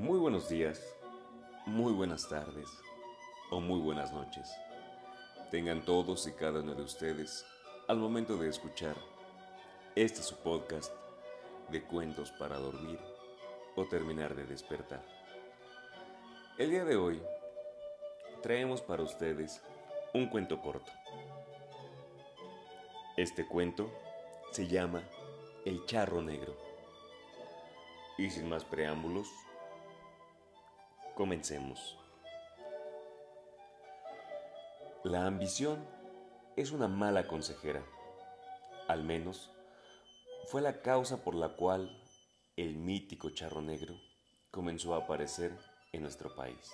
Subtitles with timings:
[0.00, 0.96] Muy buenos días,
[1.66, 2.70] muy buenas tardes
[3.50, 4.50] o muy buenas noches.
[5.50, 7.44] Tengan todos y cada uno de ustedes
[7.86, 8.96] al momento de escuchar
[9.94, 10.90] este su podcast
[11.68, 12.98] de cuentos para dormir
[13.76, 15.04] o terminar de despertar.
[16.56, 17.20] El día de hoy
[18.42, 19.60] traemos para ustedes
[20.14, 20.90] un cuento corto.
[23.18, 23.90] Este cuento
[24.52, 25.02] se llama
[25.66, 26.56] El charro negro.
[28.16, 29.28] Y sin más preámbulos,
[31.20, 31.98] comencemos.
[35.04, 35.86] La ambición
[36.56, 37.84] es una mala consejera.
[38.88, 39.50] Al menos
[40.46, 41.94] fue la causa por la cual
[42.56, 44.00] el mítico charro negro
[44.50, 45.54] comenzó a aparecer
[45.92, 46.72] en nuestro país.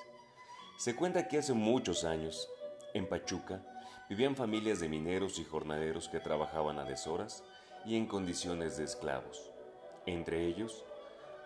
[0.78, 2.48] Se cuenta que hace muchos años,
[2.94, 3.66] en Pachuca,
[4.08, 7.42] vivían familias de mineros y jornaleros que trabajaban a deshoras
[7.84, 9.50] y en condiciones de esclavos.
[10.06, 10.84] Entre ellos,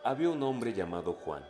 [0.04, 1.42] había un hombre llamado Juan,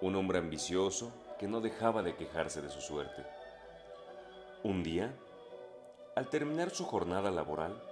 [0.00, 3.24] un hombre ambicioso que no dejaba de quejarse de su suerte.
[4.62, 5.12] Un día,
[6.14, 7.82] al terminar su jornada laboral,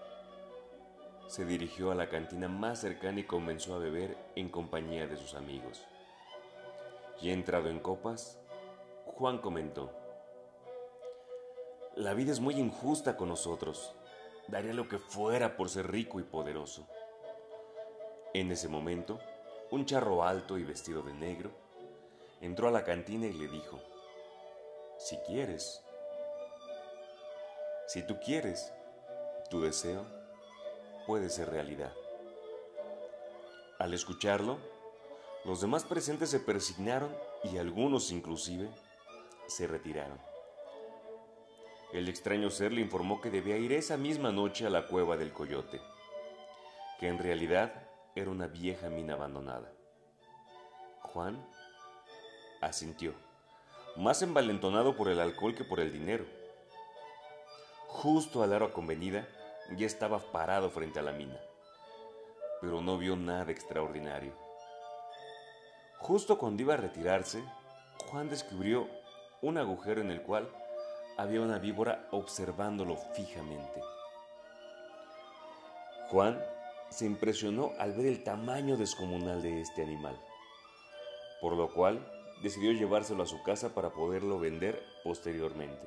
[1.27, 5.35] se dirigió a la cantina más cercana y comenzó a beber en compañía de sus
[5.35, 5.85] amigos.
[7.21, 8.39] Y entrado en copas,
[9.07, 9.91] Juan comentó,
[11.97, 13.93] La vida es muy injusta con nosotros.
[14.47, 16.87] Daría lo que fuera por ser rico y poderoso.
[18.33, 19.19] En ese momento,
[19.73, 21.66] un charro alto y vestido de negro
[22.41, 23.81] entró a la cantina y le dijo,
[24.99, 25.83] Si quieres,
[27.87, 28.73] si tú quieres,
[29.49, 30.05] tu deseo
[31.07, 31.93] puede ser realidad.
[33.79, 34.59] Al escucharlo,
[35.45, 37.15] los demás presentes se persignaron
[37.45, 38.69] y algunos inclusive
[39.47, 40.19] se retiraron.
[41.93, 45.33] El extraño ser le informó que debía ir esa misma noche a la cueva del
[45.33, 45.81] coyote,
[46.99, 49.73] que en realidad era una vieja mina abandonada.
[51.03, 51.47] Juan
[52.61, 53.15] asintió,
[53.97, 56.25] más envalentonado por el alcohol que por el dinero.
[57.89, 59.27] Justo a la hora convenida,
[59.77, 61.39] ya estaba parado frente a la mina,
[62.61, 64.33] pero no vio nada extraordinario.
[65.99, 67.43] Justo cuando iba a retirarse,
[68.11, 68.87] Juan descubrió
[69.43, 70.49] un agujero en el cual
[71.17, 73.81] había una víbora observándolo fijamente.
[76.11, 76.41] Juan
[76.91, 80.17] se impresionó al ver el tamaño descomunal de este animal,
[81.41, 85.87] por lo cual decidió llevárselo a su casa para poderlo vender posteriormente.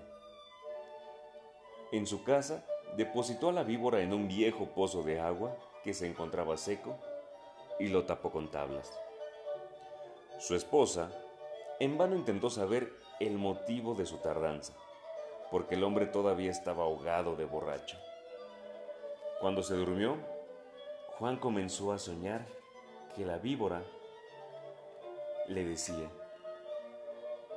[1.92, 2.66] En su casa,
[2.96, 6.98] depositó a la víbora en un viejo pozo de agua que se encontraba seco
[7.80, 9.00] y lo tapó con tablas.
[10.40, 11.12] Su esposa
[11.80, 14.74] en vano intentó saber el motivo de su tardanza,
[15.52, 17.98] porque el hombre todavía estaba ahogado de borracho.
[19.40, 20.18] Cuando se durmió,
[21.18, 22.46] Juan comenzó a soñar
[23.16, 23.84] que la víbora
[25.48, 26.10] le decía,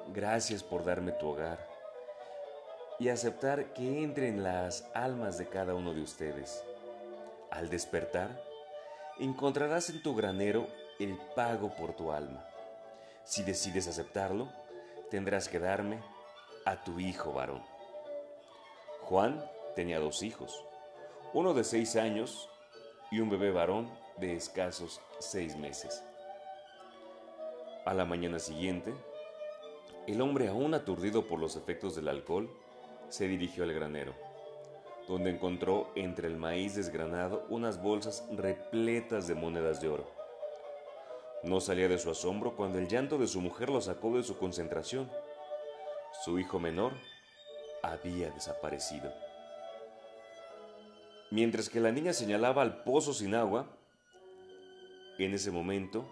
[0.08, 1.66] gracias por darme tu hogar
[2.98, 6.64] y aceptar que entre en las almas de cada uno de ustedes.
[7.50, 8.42] Al despertar,
[9.18, 10.66] encontrarás en tu granero
[10.98, 12.46] el pago por tu alma.
[13.24, 14.48] Si decides aceptarlo,
[15.10, 16.00] tendrás que darme
[16.64, 17.62] a tu hijo varón.
[19.02, 20.64] Juan tenía dos hijos,
[21.32, 22.48] uno de seis años
[23.10, 26.04] y un bebé varón de escasos seis meses.
[27.84, 28.94] A la mañana siguiente,
[30.06, 32.50] el hombre aún aturdido por los efectos del alcohol,
[33.08, 34.14] se dirigió al granero,
[35.06, 40.10] donde encontró entre el maíz desgranado unas bolsas repletas de monedas de oro.
[41.44, 44.38] No salía de su asombro cuando el llanto de su mujer lo sacó de su
[44.38, 45.10] concentración.
[46.24, 46.92] Su hijo menor
[47.82, 49.12] había desaparecido.
[51.30, 53.66] Mientras que la niña señalaba al pozo sin agua,
[55.18, 56.04] en ese momento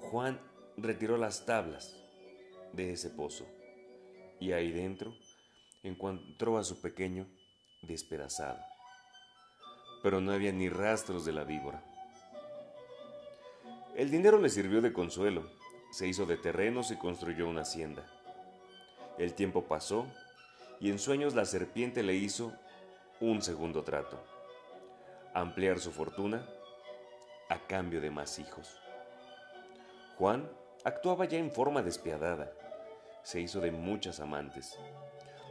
[0.00, 0.40] Juan
[0.76, 1.94] retiró las tablas
[2.72, 3.46] de ese pozo
[4.40, 5.14] y ahí dentro
[5.82, 7.26] encontró a su pequeño
[7.82, 8.58] despedazado,
[10.02, 11.82] pero no había ni rastros de la víbora.
[13.94, 15.50] El dinero le sirvió de consuelo,
[15.90, 18.06] se hizo de terrenos y construyó una hacienda.
[19.18, 20.06] El tiempo pasó
[20.80, 22.52] y en sueños la serpiente le hizo
[23.20, 24.22] un segundo trato,
[25.34, 26.46] ampliar su fortuna
[27.48, 28.80] a cambio de más hijos.
[30.16, 30.48] Juan
[30.84, 32.52] actuaba ya en forma despiadada,
[33.22, 34.78] se hizo de muchas amantes,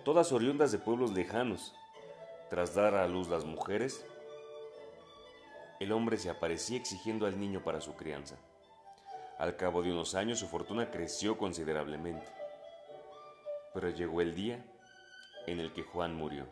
[0.04, 1.74] todas oriundas de pueblos lejanos.
[2.50, 4.06] Tras dar a luz las mujeres,
[5.80, 8.38] el hombre se aparecía exigiendo al niño para su crianza.
[9.38, 12.26] Al cabo de unos años su fortuna creció considerablemente.
[13.74, 14.66] Pero llegó el día
[15.46, 16.48] en el que Juan murió.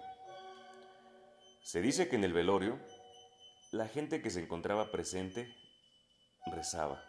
[1.64, 2.78] Se dice que en el velorio,
[3.72, 5.48] la gente que se encontraba presente
[6.46, 7.04] rezaba.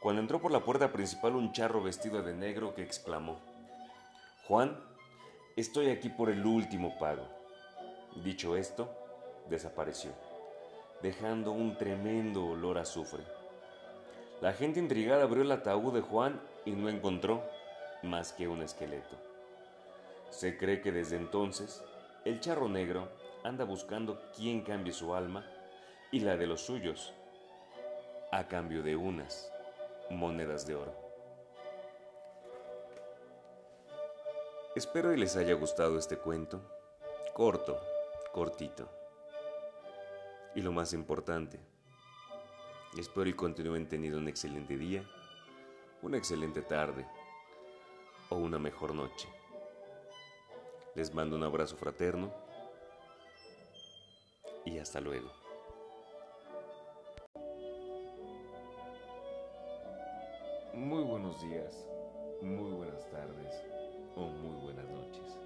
[0.00, 3.40] Cuando entró por la puerta principal un charro vestido de negro que exclamó,
[4.46, 4.78] Juan,
[5.56, 7.26] estoy aquí por el último pago.
[8.22, 8.88] Dicho esto,
[9.50, 10.12] desapareció,
[11.02, 13.24] dejando un tremendo olor a azufre.
[14.40, 17.42] La gente intrigada abrió el ataúd de Juan y no encontró
[18.04, 19.16] más que un esqueleto.
[20.30, 21.82] Se cree que desde entonces
[22.24, 23.08] el charro negro
[23.42, 25.44] anda buscando quién cambie su alma
[26.12, 27.12] y la de los suyos
[28.30, 29.50] a cambio de unas
[30.10, 30.94] monedas de oro.
[34.74, 36.60] Espero y les haya gustado este cuento,
[37.34, 37.80] corto,
[38.32, 38.88] cortito.
[40.54, 41.58] Y lo más importante,
[42.96, 45.04] espero y continúen teniendo un excelente día,
[46.02, 47.06] una excelente tarde
[48.28, 49.28] o una mejor noche.
[50.94, 52.32] Les mando un abrazo fraterno
[54.64, 55.47] y hasta luego.
[61.28, 61.86] Buenos días,
[62.40, 63.62] muy buenas tardes
[64.16, 65.38] o muy buenas noches.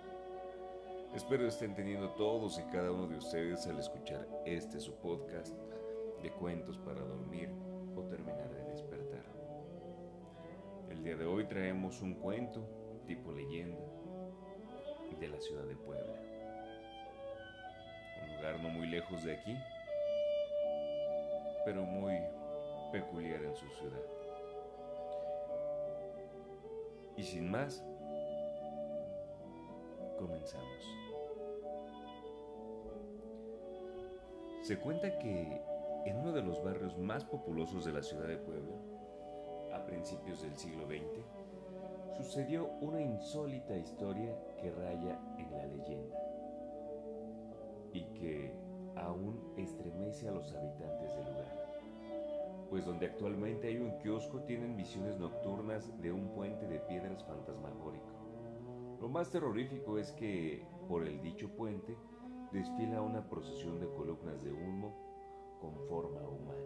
[1.12, 5.52] Espero estén teniendo todos y cada uno de ustedes al escuchar este su podcast
[6.23, 7.50] de cuentos para dormir
[7.96, 9.25] o terminar de despertar.
[10.88, 12.64] El día de hoy traemos un cuento
[13.08, 13.82] tipo leyenda
[15.19, 16.14] de la ciudad de Puebla.
[18.23, 19.56] Un lugar no muy lejos de aquí,
[21.64, 22.20] pero muy
[22.93, 24.21] peculiar en su ciudad.
[27.22, 27.84] Y sin más,
[30.19, 30.66] comenzamos.
[34.62, 35.62] Se cuenta que
[36.04, 38.74] en uno de los barrios más populosos de la ciudad de Puebla,
[39.72, 46.18] a principios del siglo XX, sucedió una insólita historia que raya en la leyenda
[47.92, 48.52] y que
[48.96, 51.62] aún estremece a los habitantes del lugar
[52.72, 58.06] pues donde actualmente hay un kiosco tienen visiones nocturnas de un puente de piedras fantasmagórico.
[58.98, 61.94] Lo más terrorífico es que por el dicho puente
[62.50, 66.64] desfila una procesión de columnas de humo con forma humana.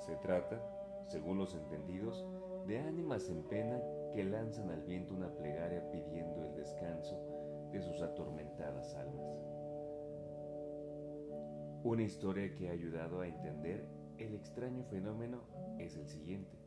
[0.00, 0.60] Se trata,
[1.06, 2.26] según los entendidos,
[2.66, 3.80] de ánimas en pena
[4.12, 9.30] que lanzan al viento una plegaria pidiendo el descanso de sus atormentadas almas.
[11.84, 15.40] Una historia que ha ayudado a entender el extraño fenómeno
[15.78, 16.58] es el siguiente.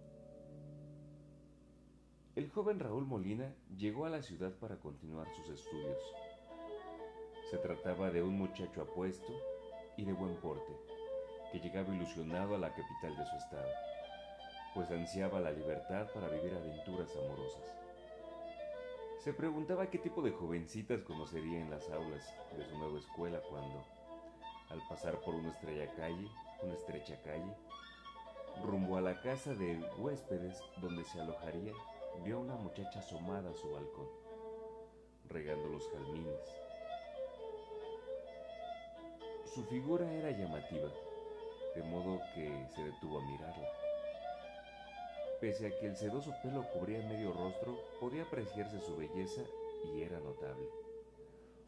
[2.35, 5.99] El joven Raúl Molina llegó a la ciudad para continuar sus estudios.
[7.51, 9.31] Se trataba de un muchacho apuesto
[9.97, 10.73] y de buen porte,
[11.51, 13.69] que llegaba ilusionado a la capital de su estado,
[14.73, 17.77] pues ansiaba la libertad para vivir aventuras amorosas.
[19.19, 23.85] Se preguntaba qué tipo de jovencitas conocería en las aulas de su nueva escuela cuando,
[24.69, 26.27] al pasar por una estrella calle,
[26.63, 27.55] una estrecha calle,
[28.63, 31.73] rumbo a la casa de huéspedes donde se alojaría,
[32.23, 34.07] vio a una muchacha asomada a su balcón,
[35.27, 36.55] regando los jazmines.
[39.45, 40.89] Su figura era llamativa,
[41.75, 43.67] de modo que se detuvo a mirarla.
[45.41, 49.41] Pese a que el sedoso pelo cubría medio rostro, podía apreciarse su belleza
[49.93, 50.69] y era notable.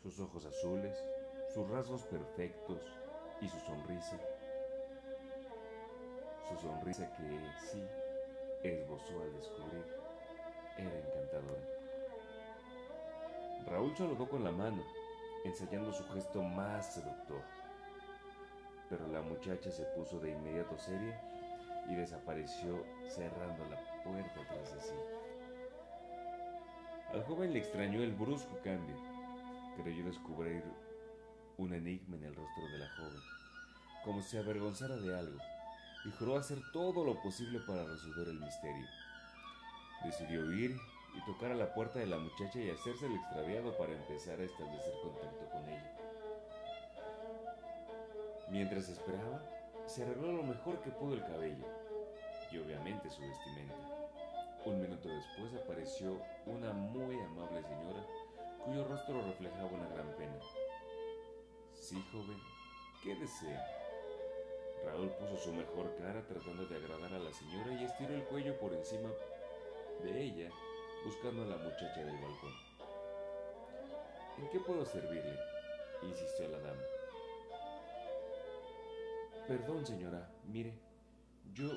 [0.02, 0.98] Sus ojos azules,
[1.54, 2.80] sus rasgos perfectos
[3.42, 4.18] y su sonrisa
[6.48, 7.40] su sonrisa que
[7.72, 7.84] sí
[8.64, 9.86] esbozó al descubrir
[10.78, 11.62] era encantadora.
[13.66, 14.84] Raúl saludó con la mano,
[15.44, 17.42] ensayando su gesto más seductor.
[18.90, 21.20] Pero la muchacha se puso de inmediato seria
[21.90, 24.96] y desapareció cerrando la puerta tras de sí.
[27.12, 28.96] Al joven le extrañó el brusco cambio.
[29.82, 30.64] Creyó descubrir
[31.58, 33.22] un enigma en el rostro de la joven,
[34.04, 35.40] como si avergonzara de algo
[36.06, 38.86] y juró hacer todo lo posible para resolver el misterio.
[40.04, 40.78] Decidió ir
[41.16, 44.44] y tocar a la puerta de la muchacha y hacerse el extraviado para empezar a
[44.44, 45.98] establecer contacto con ella.
[48.50, 49.42] Mientras esperaba,
[49.88, 51.66] se arregló lo mejor que pudo el cabello
[52.52, 53.76] y obviamente su vestimenta.
[54.66, 58.06] Un minuto después apareció una muy amable señora
[58.64, 60.40] cuyo rostro reflejaba una gran pena.
[61.74, 62.38] Sí, joven,
[63.04, 63.85] ¿qué desea?
[64.86, 68.58] Raúl puso su mejor cara tratando de agradar a la señora y estiró el cuello
[68.60, 69.10] por encima
[70.04, 70.50] de ella,
[71.04, 72.54] buscando a la muchacha del balcón.
[74.38, 75.40] ¿En qué puedo servirle?
[76.04, 76.82] insistió la dama.
[79.48, 80.74] Perdón, señora, mire,
[81.54, 81.70] yo,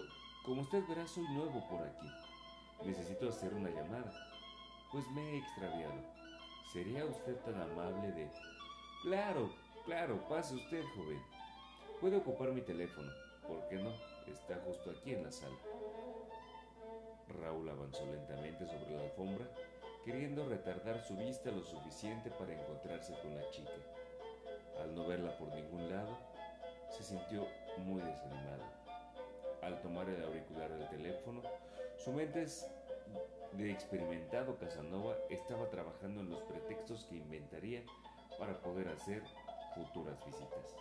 [0.45, 2.09] como usted verá, soy nuevo por aquí.
[2.85, 4.13] Necesito hacer una llamada,
[4.93, 6.03] pues me he extraviado.
[6.73, 8.31] ¿Sería usted tan amable de...
[9.03, 9.51] Claro,
[9.85, 11.38] claro, pase usted, joven.
[12.01, 13.11] Puede ocupar mi teléfono,
[13.45, 13.93] ¿por qué no?
[14.29, 15.59] Está justo aquí en la sala.
[17.43, 19.45] Raúl avanzó lentamente sobre la alfombra,
[20.05, 23.73] queriendo retardar su vista lo suficiente para encontrarse con la chica.
[24.81, 26.17] Al no verla por ningún lado,
[26.89, 28.63] se sintió muy desanimado.
[29.63, 31.43] Al tomar el auricular del teléfono,
[31.97, 32.47] su mente
[33.55, 37.83] de experimentado Casanova estaba trabajando en los pretextos que inventaría
[38.39, 39.25] para poder hacer
[39.75, 40.77] futuras visitas.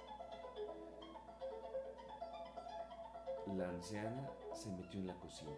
[3.55, 5.51] La anciana se metió en la cocina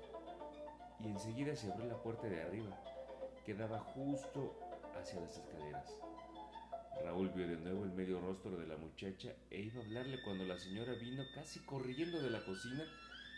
[1.03, 2.77] y enseguida se abrió la puerta de arriba,
[3.46, 4.53] que daba justo
[4.96, 5.96] hacia las escaleras.
[7.03, 10.46] Raúl vio de nuevo el medio rostro de la muchacha e iba a hablarle cuando
[10.46, 12.84] la señora vino casi corriendo de la cocina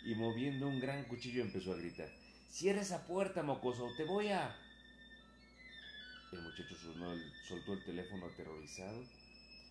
[0.04, 2.10] y moviendo un gran cuchillo empezó a gritar.
[2.50, 4.56] Cierra esa puerta, mocoso, te voy a...
[6.34, 6.76] El muchacho
[7.48, 9.04] soltó el teléfono aterrorizado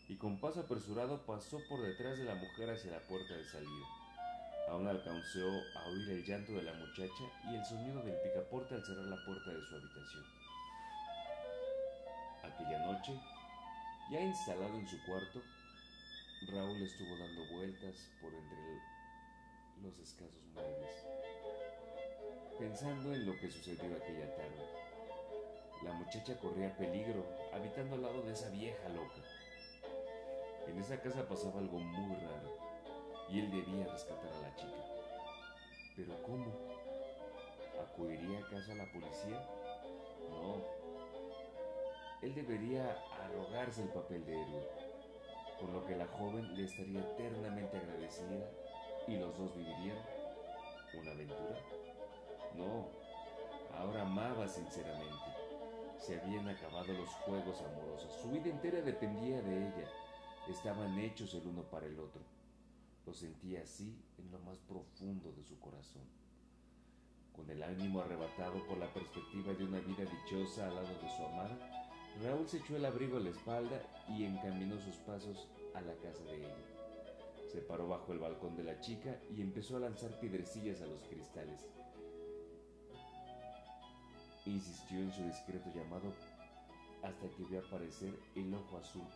[0.09, 4.00] y con paso apresurado pasó por detrás de la mujer hacia la puerta de salida.
[4.71, 8.85] Aún alcanzó a oír el llanto de la muchacha y el sonido del picaporte al
[8.85, 10.25] cerrar la puerta de su habitación.
[12.45, 13.21] Aquella noche,
[14.13, 15.43] ya instalado en su cuarto,
[16.53, 18.81] Raúl estuvo dando vueltas por entre
[19.83, 20.95] los escasos muebles,
[22.57, 24.71] pensando en lo que sucedió aquella tarde.
[25.83, 29.21] La muchacha corría peligro habitando al lado de esa vieja loca.
[30.69, 32.70] En esa casa pasaba algo muy raro
[33.31, 34.85] y él debía rescatar a la chica.
[35.97, 36.53] Pero ¿cómo?
[37.81, 39.49] ¿Acudiría acaso a la policía?
[40.29, 40.57] No.
[42.23, 44.69] Él debería arrogarse el papel de héroe,
[45.61, 48.51] por lo que la joven le estaría eternamente agradecida
[49.07, 49.99] y los dos vivirían
[50.95, 51.59] una aventura.
[52.57, 52.89] No,
[53.77, 55.15] ahora amaba sinceramente.
[55.99, 58.13] Se habían acabado los juegos amorosos.
[58.21, 59.89] Su vida entera dependía de ella.
[60.49, 62.23] Estaban hechos el uno para el otro.
[63.07, 66.03] Lo sentía así en lo más profundo de su corazón.
[67.35, 71.25] Con el ánimo arrebatado por la perspectiva de una vida dichosa al lado de su
[71.25, 71.81] amada,
[72.23, 76.23] Raúl se echó el abrigo a la espalda y encaminó sus pasos a la casa
[76.25, 76.57] de ella.
[77.51, 81.03] Se paró bajo el balcón de la chica y empezó a lanzar piedrecillas a los
[81.05, 81.69] cristales.
[84.45, 86.13] Insistió en su discreto llamado
[87.03, 89.07] hasta que vio aparecer el ojo azul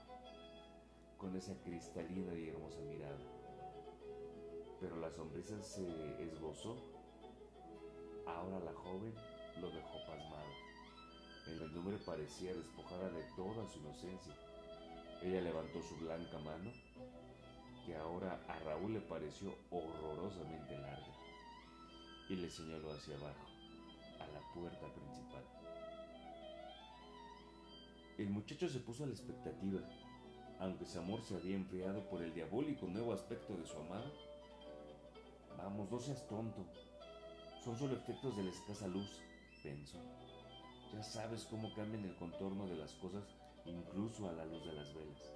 [1.18, 3.43] con esa cristalina y hermosa mirada
[4.84, 5.82] pero la sonrisa se
[6.22, 6.76] esbozó.
[8.26, 9.14] Ahora la joven
[9.58, 10.52] lo dejó pasmado.
[11.46, 14.34] El nombre parecía despojada de toda su inocencia.
[15.22, 16.70] Ella levantó su blanca mano,
[17.86, 21.14] que ahora a Raúl le pareció horrorosamente larga,
[22.28, 23.46] y le señaló hacia abajo,
[24.20, 25.44] a la puerta principal.
[28.18, 29.80] El muchacho se puso a la expectativa,
[30.60, 34.12] aunque su amor se había enfriado por el diabólico nuevo aspecto de su amada
[35.58, 36.64] Vamos, no seas tonto.
[37.64, 39.20] Son solo efectos de la escasa luz,
[39.62, 39.99] pensó.
[40.92, 43.25] Ya sabes cómo cambian el contorno de las cosas
[43.64, 45.32] incluso a la luz de las velas.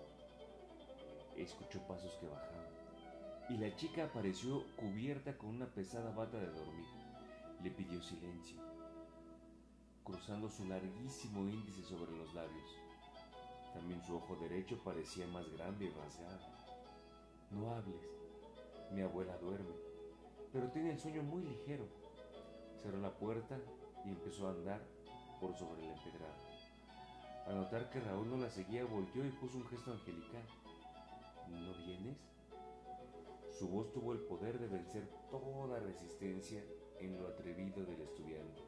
[1.36, 2.68] Escuchó pasos que bajaban
[3.48, 6.86] y la chica apareció cubierta con una pesada bata de dormir.
[7.62, 8.60] Le pidió silencio,
[10.04, 12.76] cruzando su larguísimo índice sobre los labios.
[13.72, 16.46] También su ojo derecho parecía más grande y rasgado.
[17.50, 18.06] No hables,
[18.92, 19.87] mi abuela duerme
[20.52, 21.86] pero tiene el sueño muy ligero.
[22.82, 23.58] Cerró la puerta
[24.04, 24.80] y empezó a andar
[25.40, 26.48] por sobre el empedrado.
[27.46, 30.42] Al notar que Raúl no la seguía, volteó y puso un gesto angelical.
[31.48, 32.18] ¿No vienes?
[33.58, 36.62] Su voz tuvo el poder de vencer toda resistencia
[37.00, 38.62] en lo atrevido del estudiante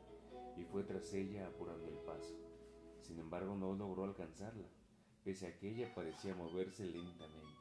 [0.56, 2.34] y fue tras ella apurando el paso.
[3.00, 4.68] Sin embargo, no logró alcanzarla,
[5.24, 7.60] pese a que ella parecía moverse lentamente.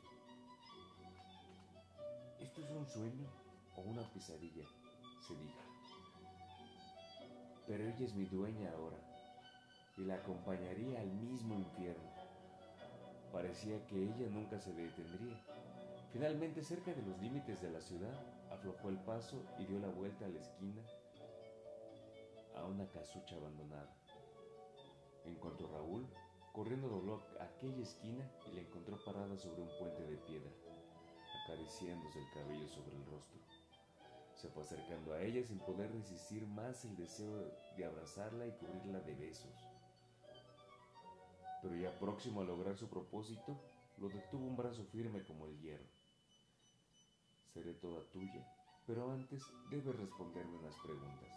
[2.40, 3.49] ¿Esto es un sueño?
[3.80, 4.66] Una pesadilla,
[5.28, 5.60] se dijo.
[7.68, 8.98] Pero ella es mi dueña ahora
[9.98, 12.10] y la acompañaría al mismo infierno.
[13.32, 15.40] Parecía que ella nunca se detendría.
[16.12, 18.18] Finalmente, cerca de los límites de la ciudad,
[18.50, 20.82] aflojó el paso y dio la vuelta a la esquina
[22.56, 23.96] a una casucha abandonada.
[25.26, 26.08] Encontró a Raúl,
[26.54, 30.52] corriendo dobló aquella esquina y la encontró parada sobre un puente de piedra,
[31.44, 33.40] acariciándose el cabello sobre el rostro.
[34.40, 39.02] Se fue acercando a ella sin poder resistir más el deseo de abrazarla y cubrirla
[39.02, 39.52] de besos.
[41.62, 43.60] Pero ya próximo a lograr su propósito,
[43.98, 45.90] lo detuvo un brazo firme como el hierro.
[47.54, 48.48] Seré toda tuya,
[48.88, 51.30] pero antes debes responderme unas preguntas.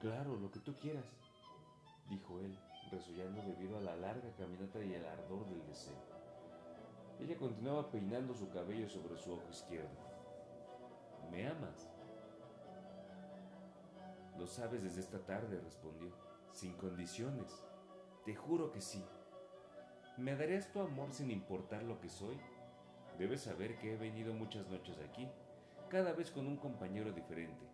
[0.00, 1.06] claro, lo que tú quieras,
[2.10, 2.58] dijo él,
[2.90, 5.96] resollando debido a la larga caminata y el ardor del deseo.
[7.20, 10.09] Ella continuaba peinando su cabello sobre su ojo izquierdo.
[11.30, 11.88] ¿Me amas?
[14.38, 16.10] Lo sabes desde esta tarde, respondió,
[16.52, 17.64] sin condiciones.
[18.24, 19.04] Te juro que sí.
[20.16, 22.38] ¿Me darías tu amor sin importar lo que soy?
[23.18, 25.28] Debes saber que he venido muchas noches aquí,
[25.88, 27.66] cada vez con un compañero diferente.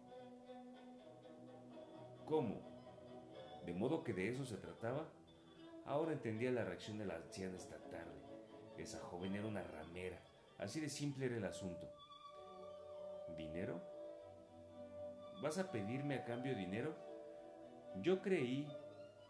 [2.26, 2.60] ¿Cómo?
[3.64, 5.06] ¿De modo que de eso se trataba?
[5.84, 8.20] Ahora entendía la reacción de la anciana esta tarde.
[8.76, 10.20] Esa joven era una ramera.
[10.58, 11.86] Así de simple era el asunto.
[13.36, 13.80] ¿Dinero?
[15.42, 16.94] ¿Vas a pedirme a cambio dinero?
[18.02, 18.66] Yo creí.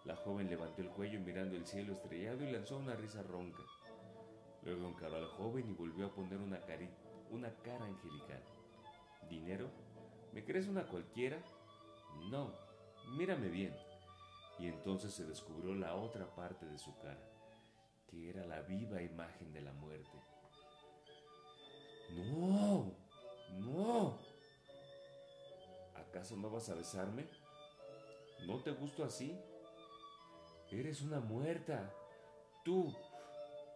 [0.04, 3.62] La joven levantó el cuello mirando el cielo estrellado y lanzó una risa ronca.
[4.62, 6.60] Luego encaró al joven y volvió a poner una,
[7.30, 8.42] una cara angelical.
[9.28, 9.68] ¿Dinero?
[10.32, 11.38] ¿Me crees una cualquiera?
[12.30, 12.52] No,
[13.16, 13.74] mírame bien.
[14.58, 17.20] Y entonces se descubrió la otra parte de su cara,
[18.08, 20.18] que era la viva imagen de la muerte.
[22.10, 22.92] No,
[23.50, 24.18] no.
[25.94, 27.26] ¿Acaso no vas a besarme?
[28.46, 29.38] ¿No te gusto así?
[30.70, 31.92] Eres una muerta.
[32.64, 32.92] Tú,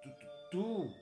[0.02, 0.10] tú,
[0.50, 0.94] tú.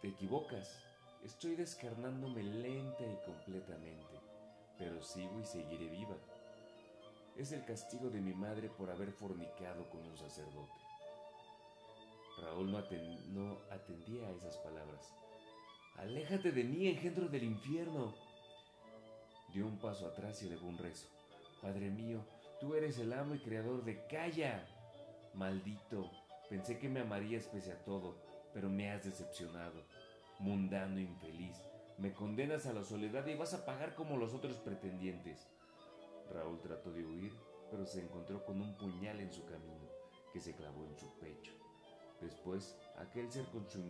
[0.00, 0.84] Te equivocas.
[1.24, 4.20] Estoy descarnándome lenta y completamente,
[4.78, 6.16] pero sigo y seguiré viva.
[7.36, 10.84] Es el castigo de mi madre por haber fornicado con un sacerdote.
[12.42, 14.93] Raúl no, atendía a esas palabras.
[15.96, 18.14] Aléjate de mí, engendro del infierno.
[19.52, 21.06] Dio un paso atrás y elevó un rezo.
[21.62, 22.24] Padre mío,
[22.60, 24.66] tú eres el amo y creador de Calla.
[25.34, 26.10] Maldito,
[26.50, 28.16] pensé que me amarías pese a todo,
[28.52, 29.84] pero me has decepcionado.
[30.40, 31.56] Mundano infeliz,
[31.96, 35.46] me condenas a la soledad y vas a pagar como los otros pretendientes.
[36.32, 37.32] Raúl trató de huir,
[37.70, 39.88] pero se encontró con un puñal en su camino
[40.32, 41.52] que se clavó en su pecho.
[42.20, 43.80] Después, aquel ser con su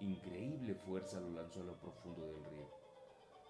[0.00, 2.68] increíble fuerza lo lanzó a lo profundo del río.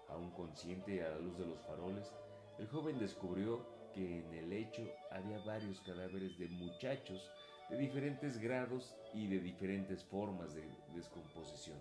[0.09, 2.13] Aún consciente a la luz de los faroles,
[2.59, 7.31] el joven descubrió que en el lecho había varios cadáveres de muchachos
[7.69, 11.79] de diferentes grados y de diferentes formas de descomposición,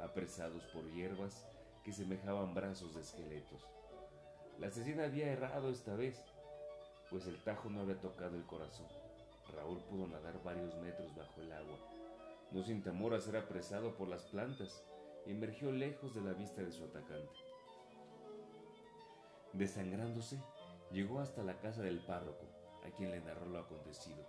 [0.00, 1.46] apresados por hierbas
[1.84, 3.66] que semejaban brazos de esqueletos.
[4.58, 6.24] La asesina había errado esta vez,
[7.10, 8.86] pues el tajo no había tocado el corazón.
[9.52, 11.78] Raúl pudo nadar varios metros bajo el agua,
[12.56, 14.82] no sin temor a ser apresado por las plantas,
[15.26, 17.38] emergió lejos de la vista de su atacante.
[19.52, 20.40] Desangrándose,
[20.90, 22.46] llegó hasta la casa del párroco,
[22.82, 24.26] a quien le narró lo acontecido.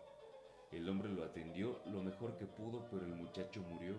[0.73, 3.95] El hombre lo atendió lo mejor que pudo, pero el muchacho murió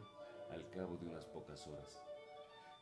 [0.50, 1.98] al cabo de unas pocas horas.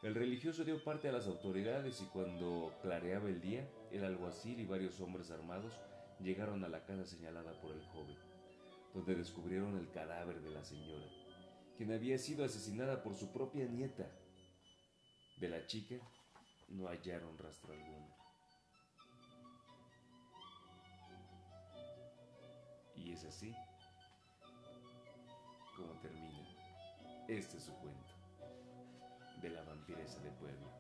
[0.02, 4.66] El religioso dio parte a las autoridades y cuando clareaba el día, el alguacil y
[4.66, 5.78] varios hombres armados
[6.18, 8.16] llegaron a la casa señalada por el joven,
[8.92, 11.06] donde descubrieron el cadáver de la señora,
[11.76, 14.10] quien había sido asesinada por su propia nieta.
[15.38, 15.96] De la chica
[16.68, 18.16] no hallaron rastro alguno.
[22.94, 23.54] Y es así
[25.76, 26.48] como termina
[27.28, 28.14] este su cuento
[29.42, 30.70] de la vampiresa de pueblo.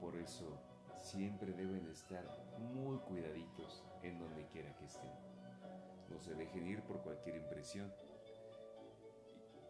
[0.00, 0.58] Por eso
[0.96, 2.24] siempre deben estar
[2.58, 5.12] muy cuidaditos en donde quiera que estén.
[6.08, 7.92] No se dejen ir por cualquier impresión.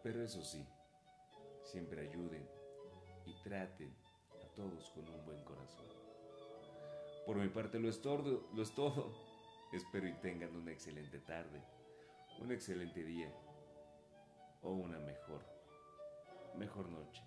[0.03, 0.67] Pero eso sí,
[1.63, 2.47] siempre ayuden
[3.25, 3.95] y traten
[4.43, 5.87] a todos con un buen corazón.
[7.25, 9.11] Por mi parte lo es todo, lo es todo.
[9.71, 11.63] Espero y tengan una excelente tarde,
[12.39, 13.33] un excelente día
[14.61, 15.41] o una mejor
[16.55, 17.23] mejor noche.